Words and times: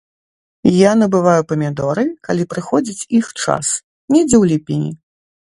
Я 0.75 0.91
набываю 1.01 1.43
памідоры, 1.51 2.05
калі 2.29 2.43
прыходзіць 2.53 3.07
іх 3.19 3.31
час, 3.45 3.67
недзе 4.15 4.37
ў 4.43 4.55
ліпені. 4.55 4.91